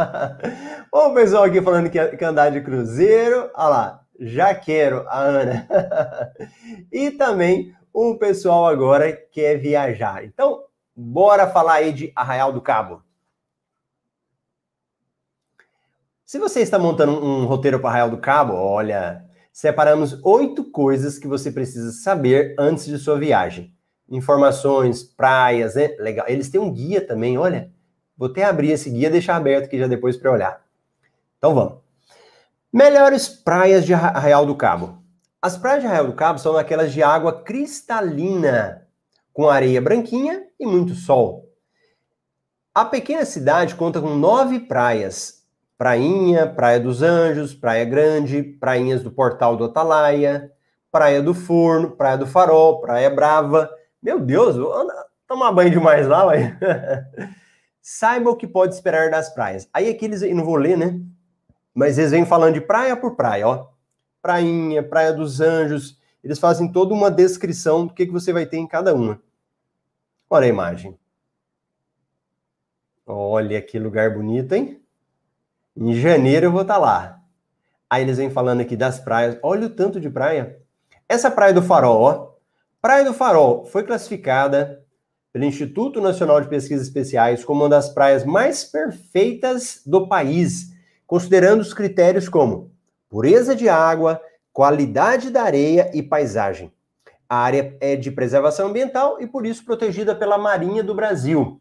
[0.90, 3.50] o pessoal aqui falando que quer andar de cruzeiro.
[3.54, 5.68] Olha lá, já quero, a Ana.
[6.90, 10.24] e também o pessoal agora quer viajar.
[10.24, 10.64] Então,
[10.96, 13.02] bora falar aí de Arraial do Cabo.
[16.24, 21.28] Se você está montando um roteiro para Arraial do Cabo, olha, separamos oito coisas que
[21.28, 23.76] você precisa saber antes de sua viagem.
[24.08, 25.94] Informações, praias, né?
[25.98, 26.26] Legal.
[26.28, 27.70] Eles têm um guia também, olha.
[28.16, 30.64] Vou até abrir esse guia deixar aberto aqui já depois para olhar.
[31.38, 31.78] Então vamos.
[32.72, 35.02] Melhores praias de Arraial do Cabo.
[35.40, 38.86] As praias de Arraial do Cabo são aquelas de água cristalina,
[39.32, 41.48] com areia branquinha e muito sol.
[42.74, 45.44] A pequena cidade conta com nove praias:
[45.76, 50.50] Prainha, Praia dos Anjos, Praia Grande, Prainhas do Portal do Atalaia,
[50.90, 53.70] Praia do Forno, Praia do Farol, Praia Brava.
[54.02, 54.86] Meu Deus, vou
[55.26, 56.56] tomar banho demais lá, vai.
[57.80, 59.68] Saiba o que pode esperar das praias.
[59.72, 61.00] Aí aqueles, não vou ler, né?
[61.74, 63.68] Mas eles vêm falando de praia por praia, ó.
[64.20, 65.98] Prainha, Praia dos Anjos.
[66.22, 69.22] Eles fazem toda uma descrição do que, que você vai ter em cada uma.
[70.28, 70.98] Olha a imagem.
[73.06, 74.82] Olha que lugar bonito, hein?
[75.74, 77.20] Em janeiro eu vou estar tá lá.
[77.88, 79.38] Aí eles vêm falando aqui das praias.
[79.42, 80.60] Olha o tanto de praia.
[81.08, 82.27] Essa praia do Farol, ó.
[82.80, 84.84] Praia do Farol foi classificada
[85.32, 90.72] pelo Instituto Nacional de Pesquisas Especiais como uma das praias mais perfeitas do país
[91.08, 92.70] considerando os critérios como
[93.08, 94.20] pureza de água,
[94.52, 96.70] qualidade da areia e paisagem.
[97.26, 101.60] A área é de preservação ambiental e por isso protegida pela Marinha do Brasil,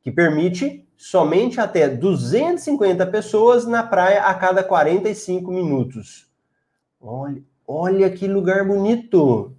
[0.00, 6.30] que permite somente até 250 pessoas na praia a cada 45 minutos.
[7.00, 9.55] Olha, olha que lugar bonito.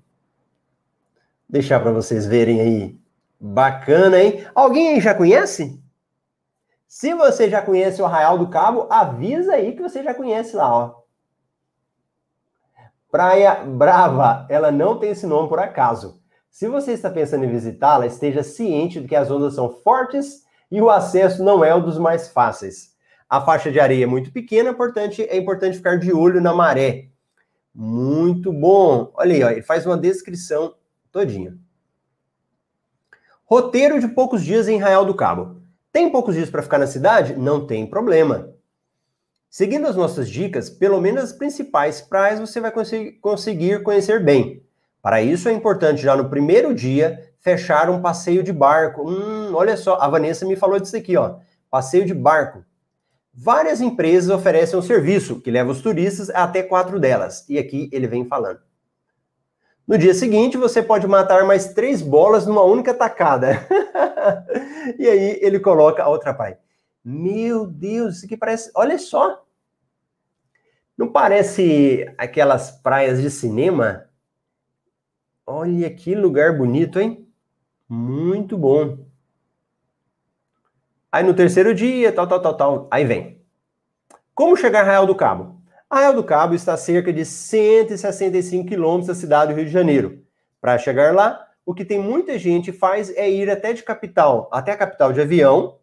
[1.50, 3.00] Deixar para vocês verem aí.
[3.40, 4.46] Bacana, hein?
[4.54, 5.82] Alguém aí já conhece?
[6.88, 10.74] Se você já conhece o Arraial do Cabo, avisa aí que você já conhece lá,
[10.74, 10.96] ó.
[13.12, 16.22] Praia Brava, ela não tem esse nome por acaso.
[16.50, 20.82] Se você está pensando em visitá-la, esteja ciente de que as ondas são fortes e
[20.82, 22.96] o acesso não é um dos mais fáceis.
[23.30, 27.10] A faixa de areia é muito pequena, portanto, é importante ficar de olho na maré.
[27.74, 29.12] Muito bom.
[29.14, 30.74] Olha aí, ó, ele faz uma descrição
[31.12, 31.58] todinha.
[33.46, 35.62] Roteiro de poucos dias em Arraial do Cabo.
[35.92, 37.36] Tem poucos dias para ficar na cidade?
[37.36, 38.54] Não tem problema.
[39.50, 42.72] Seguindo as nossas dicas, pelo menos as principais praias você vai
[43.22, 44.62] conseguir conhecer bem.
[45.02, 49.10] Para isso é importante já no primeiro dia fechar um passeio de barco.
[49.10, 51.38] Hum, olha só, a Vanessa me falou disso aqui, ó.
[51.72, 52.64] Passeio de barco.
[53.34, 57.46] Várias empresas oferecem um serviço que leva os turistas até quatro delas.
[57.48, 58.60] E aqui ele vem falando.
[59.88, 63.66] No dia seguinte, você pode matar mais três bolas numa única tacada.
[65.00, 66.58] e aí ele coloca a outra pai.
[67.04, 68.70] Meu Deus, isso aqui parece.
[68.76, 69.46] Olha só.
[70.98, 74.10] Não parece aquelas praias de cinema?
[75.46, 77.26] Olha que lugar bonito, hein?
[77.88, 78.98] Muito bom.
[81.10, 82.88] Aí no terceiro dia, tal, tal, tal, tal.
[82.92, 83.42] Aí vem.
[84.36, 85.57] Como chegar a Real do Cabo?
[85.90, 90.22] Arraial do Cabo está a cerca de 165 quilômetros da cidade do Rio de Janeiro.
[90.60, 94.74] Para chegar lá, o que tem muita gente faz é ir até de capital, até
[94.74, 95.78] a capital de avião,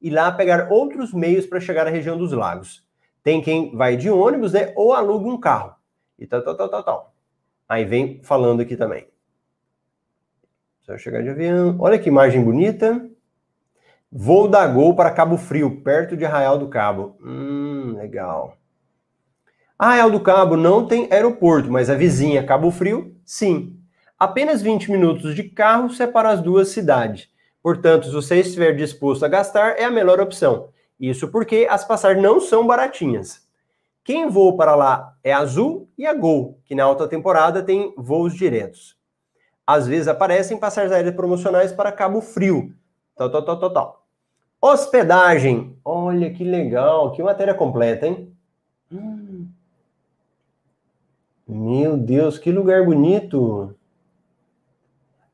[0.00, 2.86] e lá pegar outros meios para chegar à região dos lagos.
[3.22, 5.74] Tem quem vai de ônibus, né, ou aluga um carro.
[6.18, 7.14] E tal, tal, tal, tal, tal.
[7.68, 9.06] Aí vem falando aqui também.
[10.80, 11.76] Só chegar de avião.
[11.78, 13.06] Olha que imagem bonita.
[14.10, 17.18] Voo da Gol para Cabo Frio, perto de Arraial do Cabo.
[17.20, 18.57] Hum, legal.
[19.78, 23.76] Arraial do Cabo não tem aeroporto, mas a vizinha Cabo Frio, sim.
[24.18, 27.28] Apenas 20 minutos de carro separam as duas cidades.
[27.62, 30.70] Portanto, se você estiver disposto a gastar, é a melhor opção.
[30.98, 33.46] Isso porque as passagens não são baratinhas.
[34.02, 37.94] Quem voa para lá é a Azul e a Gol, que na alta temporada tem
[37.96, 38.96] voos diretos.
[39.64, 42.74] Às vezes aparecem passagens aéreas promocionais para Cabo Frio.
[43.16, 44.06] Tal, tal, tal, tal, tal.
[44.60, 45.76] Hospedagem.
[45.84, 48.32] Olha que legal, que matéria completa, hein?
[48.90, 49.27] Hum.
[51.48, 53.74] Meu Deus, que lugar bonito!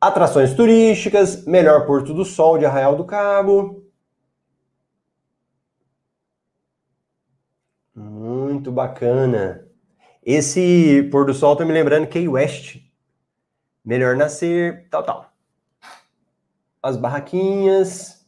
[0.00, 3.84] Atrações turísticas, melhor Porto do Sol de Arraial do Cabo.
[7.96, 9.66] Muito bacana.
[10.24, 12.76] Esse pôr do sol tá me lembrando Key West.
[13.84, 15.32] Melhor nascer, tal, tal.
[16.82, 18.24] as barraquinhas.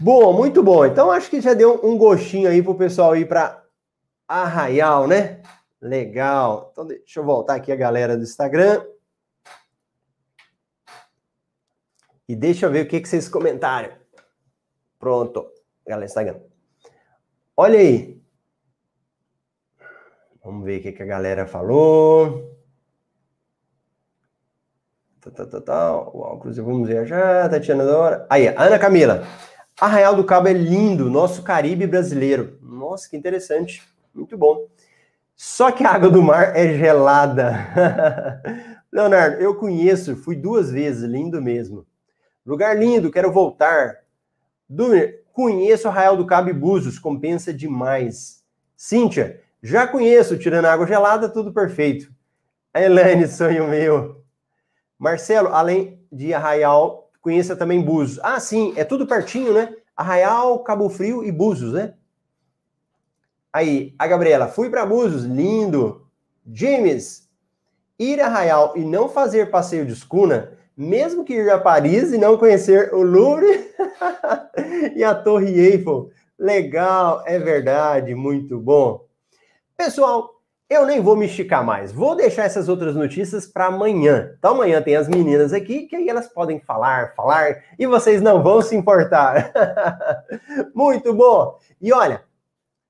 [0.00, 0.86] Bom, muito bom.
[0.86, 3.64] Então acho que já deu um gostinho aí pro pessoal ir para
[4.28, 5.42] Arraial, né?
[5.80, 6.70] Legal.
[6.72, 8.84] Então deixa eu voltar aqui a galera do Instagram.
[12.28, 13.92] E deixa eu ver o que, que vocês comentaram.
[14.98, 15.48] Pronto,
[15.86, 16.40] galera do Instagram.
[17.56, 18.20] Olha aí.
[20.44, 22.56] Vamos ver o que, que a galera falou.
[25.20, 25.92] Tá, tá, tá, tá.
[25.96, 27.48] Óculos, vamos ver já.
[27.48, 28.26] Tatiana Dora.
[28.30, 29.24] Aí, Ana Camila.
[29.80, 32.58] Arraial do Cabo é lindo, nosso Caribe brasileiro.
[32.62, 33.82] Nossa, que interessante.
[34.14, 34.68] Muito bom.
[35.36, 37.68] Só que a água do mar é gelada.
[38.90, 41.86] Leonardo, eu conheço, fui duas vezes, lindo mesmo.
[42.44, 43.98] Lugar lindo, quero voltar.
[44.66, 48.42] Dúvida, conheço Arraial do Cabo e Búzios, compensa demais.
[48.74, 52.10] Cíntia, já conheço, tirando água gelada, tudo perfeito.
[52.72, 54.24] A Elaine, sonho meu.
[54.98, 58.18] Marcelo, além de Arraial, conheça também Búzios.
[58.22, 59.74] Ah, sim, é tudo pertinho, né?
[59.94, 61.92] Arraial, Cabo Frio e Búzios, né?
[63.56, 66.06] Aí, a Gabriela, fui para Búzios, lindo.
[66.52, 67.26] James,
[67.98, 72.18] ir a Arraial e não fazer passeio de escuna, mesmo que ir a Paris e
[72.18, 73.72] não conhecer o Louvre
[74.94, 76.10] e a Torre Eiffel.
[76.38, 79.06] Legal, é verdade, muito bom.
[79.74, 80.34] Pessoal,
[80.68, 81.90] eu nem vou me esticar mais.
[81.90, 84.34] Vou deixar essas outras notícias para amanhã.
[84.38, 88.42] Então amanhã tem as meninas aqui que aí elas podem falar, falar e vocês não
[88.42, 89.50] vão se importar.
[90.76, 91.58] Muito bom.
[91.80, 92.22] E olha,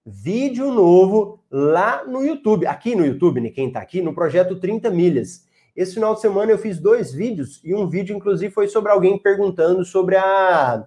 [0.07, 4.89] vídeo novo lá no YouTube, aqui no YouTube, né, quem está aqui, no projeto 30
[4.91, 5.45] Milhas.
[5.75, 9.19] Esse final de semana eu fiz dois vídeos, e um vídeo, inclusive, foi sobre alguém
[9.19, 10.87] perguntando sobre a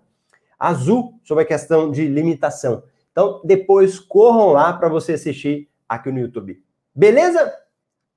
[0.58, 2.82] Azul, sobre a questão de limitação.
[3.12, 6.64] Então, depois corram lá para você assistir aqui no YouTube.
[6.96, 7.54] Beleza?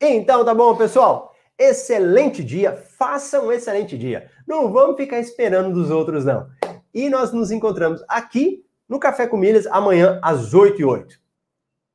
[0.01, 1.35] Então, tá bom, pessoal?
[1.59, 4.31] Excelente dia, faça um excelente dia.
[4.47, 6.49] Não vamos ficar esperando dos outros, não.
[6.95, 11.19] E nós nos encontramos aqui no Café com Milhas amanhã às 8 e 8.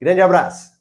[0.02, 0.77] Grande abraço.